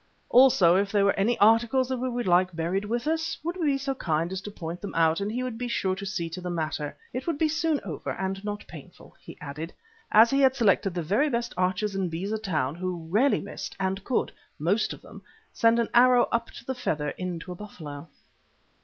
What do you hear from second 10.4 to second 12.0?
had selected the very best archers